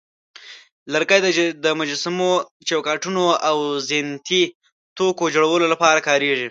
لرګي 0.93 1.19
د 1.63 1.65
مجسمو، 1.79 2.31
چوکاټونو، 2.67 3.25
او 3.49 3.57
زینتي 3.89 4.43
توکو 4.97 5.25
جوړولو 5.35 5.65
لپاره 5.73 5.99
کارېږي. 6.07 6.39